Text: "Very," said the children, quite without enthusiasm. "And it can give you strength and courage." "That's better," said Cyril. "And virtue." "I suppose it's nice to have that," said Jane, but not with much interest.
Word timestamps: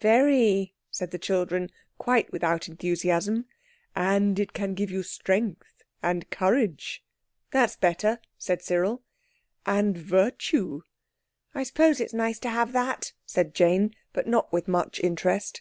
"Very," 0.00 0.72
said 0.90 1.10
the 1.10 1.18
children, 1.18 1.68
quite 1.98 2.32
without 2.32 2.66
enthusiasm. 2.66 3.44
"And 3.94 4.38
it 4.38 4.54
can 4.54 4.72
give 4.72 4.90
you 4.90 5.02
strength 5.02 5.82
and 6.02 6.30
courage." 6.30 7.04
"That's 7.50 7.76
better," 7.76 8.18
said 8.38 8.62
Cyril. 8.62 9.02
"And 9.66 9.94
virtue." 9.98 10.80
"I 11.54 11.62
suppose 11.64 12.00
it's 12.00 12.14
nice 12.14 12.38
to 12.38 12.48
have 12.48 12.72
that," 12.72 13.12
said 13.26 13.52
Jane, 13.54 13.94
but 14.14 14.26
not 14.26 14.50
with 14.50 14.66
much 14.66 14.98
interest. 15.00 15.60